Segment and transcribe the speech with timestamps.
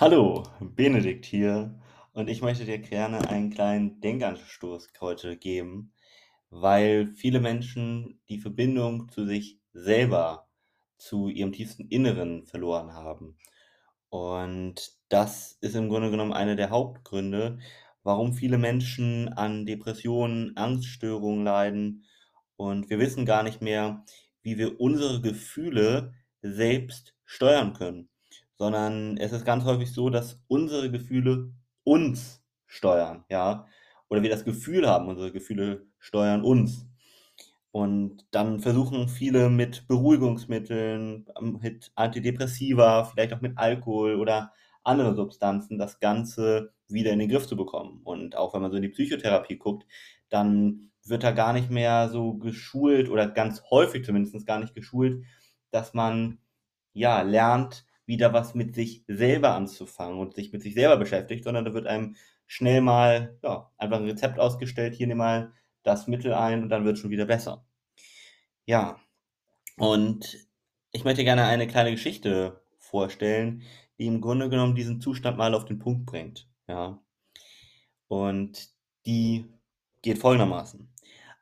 [0.00, 1.78] Hallo, Benedikt hier
[2.14, 5.92] und ich möchte dir gerne einen kleinen Denkanstoß heute geben,
[6.48, 10.48] weil viele Menschen die Verbindung zu sich selber,
[10.96, 13.36] zu ihrem tiefsten Inneren verloren haben.
[14.08, 17.58] Und das ist im Grunde genommen einer der Hauptgründe,
[18.02, 22.06] warum viele Menschen an Depressionen, Angststörungen leiden
[22.56, 24.06] und wir wissen gar nicht mehr,
[24.40, 28.08] wie wir unsere Gefühle selbst steuern können
[28.60, 31.50] sondern es ist ganz häufig so, dass unsere Gefühle
[31.82, 33.66] uns steuern, ja,
[34.10, 36.86] oder wir das Gefühl haben, unsere Gefühle steuern uns.
[37.70, 44.52] Und dann versuchen viele mit Beruhigungsmitteln, mit Antidepressiva, vielleicht auch mit Alkohol oder
[44.84, 48.02] anderen Substanzen das Ganze wieder in den Griff zu bekommen.
[48.04, 49.86] Und auch wenn man so in die Psychotherapie guckt,
[50.28, 55.24] dann wird da gar nicht mehr so geschult oder ganz häufig zumindest gar nicht geschult,
[55.70, 56.40] dass man
[56.92, 61.64] ja lernt, wieder was mit sich selber anzufangen und sich mit sich selber beschäftigt, sondern
[61.64, 62.16] da wird einem
[62.46, 65.52] schnell mal ja, einfach ein Rezept ausgestellt, hier nimm mal
[65.82, 67.64] das Mittel ein und dann wird es schon wieder besser.
[68.66, 69.00] Ja,
[69.76, 70.46] und
[70.92, 73.62] ich möchte gerne eine kleine Geschichte vorstellen,
[73.98, 76.48] die im Grunde genommen diesen Zustand mal auf den Punkt bringt.
[76.68, 77.00] Ja.
[78.08, 78.70] Und
[79.06, 79.46] die
[80.02, 80.92] geht folgendermaßen.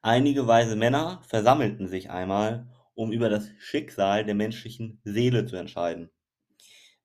[0.02, 6.10] Einige weise Männer versammelten sich einmal, um über das Schicksal der menschlichen Seele zu entscheiden.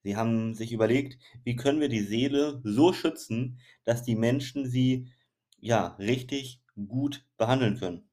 [0.03, 5.11] Sie haben sich überlegt, wie können wir die Seele so schützen, dass die Menschen sie
[5.59, 8.09] ja richtig gut behandeln können.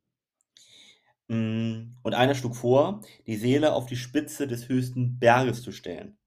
[1.28, 6.18] Mm, und einer schlug vor, die Seele auf die Spitze des höchsten Berges zu stellen.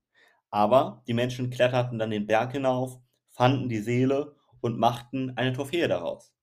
[0.49, 5.87] Aber die Menschen kletterten dann den Berg hinauf, fanden die Seele und machten eine Trophäe
[5.87, 6.33] daraus.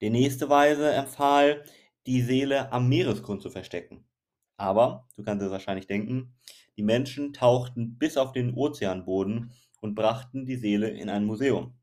[0.00, 1.64] Der nächste Weise empfahl,
[2.06, 4.04] die Seele am Meeresgrund zu verstecken.
[4.56, 6.34] Aber, du kannst es wahrscheinlich denken,
[6.80, 11.74] die Menschen tauchten bis auf den Ozeanboden und brachten die Seele in ein Museum.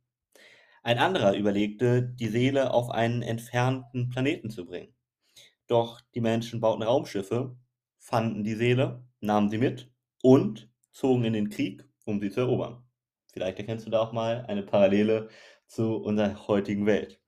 [0.82, 4.96] Ein anderer überlegte, die Seele auf einen entfernten Planeten zu bringen.
[5.68, 7.56] Doch die Menschen bauten Raumschiffe,
[8.00, 9.92] fanden die Seele, nahmen sie mit
[10.24, 12.84] und zogen in den Krieg, um sie zu erobern.
[13.32, 15.30] Vielleicht erkennst du da auch mal eine Parallele
[15.68, 17.22] zu unserer heutigen Welt.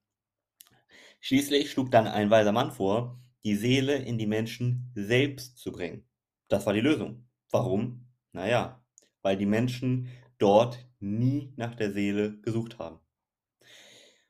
[1.19, 6.09] Schließlich schlug dann ein weiser Mann vor, die Seele in die Menschen selbst zu bringen.
[6.47, 7.28] Das war die Lösung.
[7.51, 8.05] Warum?
[8.31, 8.83] Naja,
[9.21, 12.99] weil die Menschen dort nie nach der Seele gesucht haben.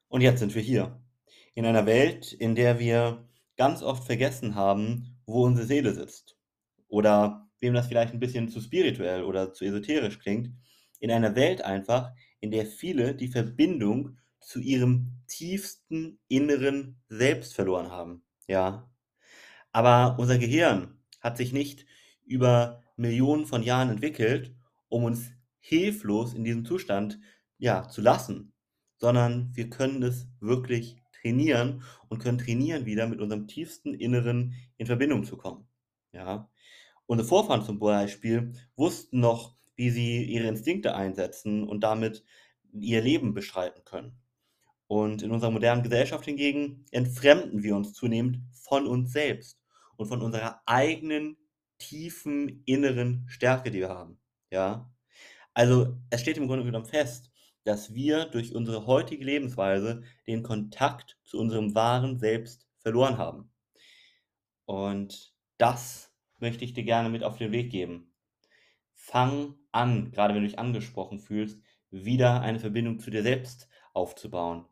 [0.08, 1.02] Und jetzt sind wir hier.
[1.54, 3.28] In einer Welt, in der wir
[3.58, 6.38] ganz oft vergessen haben, wo unsere Seele sitzt.
[6.88, 10.52] Oder wem das vielleicht ein bisschen zu spirituell oder zu esoterisch klingt.
[11.00, 17.92] In einer Welt einfach, in der viele die Verbindung zu ihrem tiefsten inneren Selbst verloren
[17.92, 18.24] haben.
[18.48, 18.90] Ja.
[19.72, 21.86] Aber unser Gehirn hat sich nicht
[22.26, 24.54] über Millionen von Jahren entwickelt,
[24.90, 27.20] um uns hilflos in diesem Zustand
[27.58, 28.54] ja, zu lassen,
[28.98, 34.86] sondern wir können es wirklich trainieren und können trainieren, wieder mit unserem tiefsten Inneren in
[34.86, 35.68] Verbindung zu kommen.
[36.12, 36.50] Ja?
[37.06, 42.24] Unsere Vorfahren zum Beispiel wussten noch, wie sie ihre Instinkte einsetzen und damit
[42.74, 44.20] ihr Leben bestreiten können.
[44.88, 49.62] Und in unserer modernen Gesellschaft hingegen entfremden wir uns zunehmend von uns selbst
[49.98, 51.38] und von unserer eigenen
[51.80, 54.20] tiefen inneren Stärke, die wir haben.
[54.52, 54.94] Ja?
[55.54, 57.32] Also es steht im Grunde genommen fest,
[57.64, 63.52] dass wir durch unsere heutige Lebensweise den Kontakt zu unserem wahren Selbst verloren haben.
[64.66, 68.14] Und das möchte ich dir gerne mit auf den Weg geben.
[68.94, 71.60] Fang an, gerade wenn du dich angesprochen fühlst,
[71.92, 74.66] wieder eine Verbindung zu dir selbst aufzubauen.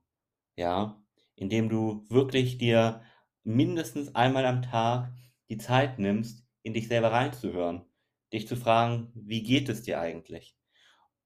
[0.56, 1.02] Ja,
[1.36, 3.02] indem du wirklich dir
[3.44, 5.14] mindestens einmal am Tag
[5.50, 7.86] die Zeit nimmst, in dich selber reinzuhören,
[8.34, 10.56] dich zu fragen, wie geht es dir eigentlich?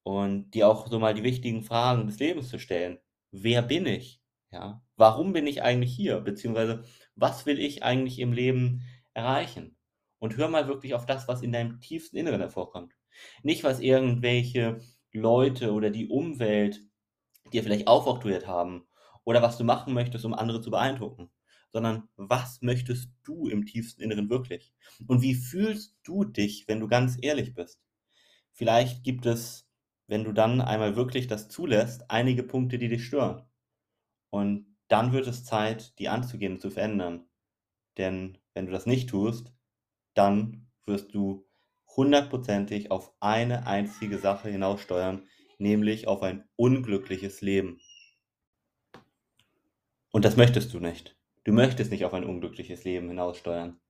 [0.04, 2.98] Und dir auch so mal die wichtigen Fragen des Lebens zu stellen.
[3.32, 4.22] Wer bin ich?
[4.52, 6.20] Ja, warum bin ich eigentlich hier?
[6.20, 6.84] Beziehungsweise,
[7.16, 8.82] was will ich eigentlich im Leben
[9.14, 9.76] erreichen?
[10.18, 12.94] Und hör mal wirklich auf das, was in deinem tiefsten Inneren hervorkommt.
[13.42, 14.80] Nicht, was irgendwelche
[15.12, 16.80] Leute oder die Umwelt
[17.52, 18.86] dir vielleicht aufoktroyiert haben
[19.24, 21.30] oder was du machen möchtest, um andere zu beeindrucken
[21.72, 24.72] sondern was möchtest du im tiefsten Inneren wirklich?
[25.06, 27.80] Und wie fühlst du dich, wenn du ganz ehrlich bist?
[28.52, 29.66] Vielleicht gibt es,
[30.06, 33.44] wenn du dann einmal wirklich das zulässt, einige Punkte, die dich stören.
[34.30, 37.26] Und dann wird es Zeit, die anzugehen und zu verändern.
[37.96, 39.52] Denn wenn du das nicht tust,
[40.14, 41.46] dann wirst du
[41.96, 45.26] hundertprozentig auf eine einzige Sache hinaussteuern,
[45.58, 47.80] nämlich auf ein unglückliches Leben.
[50.10, 51.16] Und das möchtest du nicht.
[51.44, 53.80] Du möchtest nicht auf ein unglückliches Leben hinaussteuern.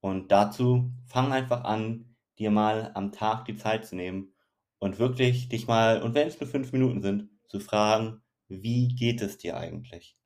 [0.00, 4.34] Und dazu fang einfach an, dir mal am Tag die Zeit zu nehmen,
[4.80, 9.22] und wirklich dich mal, und wenn es nur fünf Minuten sind, zu fragen, wie geht
[9.22, 10.16] es dir eigentlich?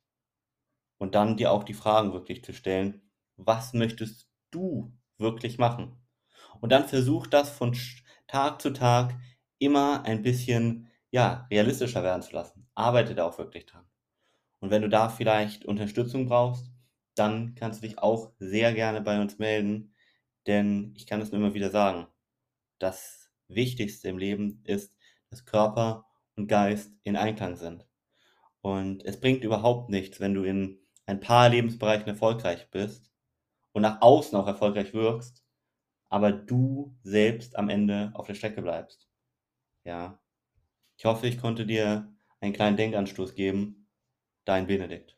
[0.98, 3.02] Und dann dir auch die Fragen wirklich zu stellen,
[3.36, 5.96] was möchtest du wirklich machen?
[6.60, 7.76] Und dann versuch das von
[8.26, 9.14] Tag zu Tag
[9.58, 12.68] immer ein bisschen, ja, realistischer werden zu lassen.
[12.74, 13.84] Arbeite da auch wirklich dran.
[14.62, 16.70] Und wenn du da vielleicht Unterstützung brauchst,
[17.16, 19.92] dann kannst du dich auch sehr gerne bei uns melden,
[20.46, 22.06] denn ich kann es nur immer wieder sagen,
[22.78, 24.96] das Wichtigste im Leben ist,
[25.30, 26.06] dass Körper
[26.36, 27.88] und Geist in Einklang sind.
[28.60, 33.10] Und es bringt überhaupt nichts, wenn du in ein paar Lebensbereichen erfolgreich bist
[33.72, 35.44] und nach außen auch erfolgreich wirkst,
[36.08, 39.08] aber du selbst am Ende auf der Strecke bleibst.
[39.82, 40.20] Ja.
[40.96, 43.81] Ich hoffe, ich konnte dir einen kleinen Denkanstoß geben.
[44.44, 45.16] Dein Benedikt.